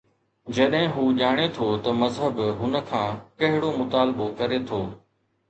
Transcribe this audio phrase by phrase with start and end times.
[0.57, 4.83] جڏهن هو ڄاڻي ٿو ته مذهب هن کان ڪهڙو مطالبو ڪري ٿو؟